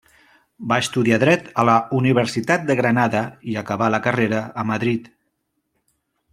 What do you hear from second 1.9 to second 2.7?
Universitat